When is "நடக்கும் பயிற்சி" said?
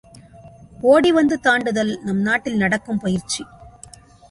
2.57-3.45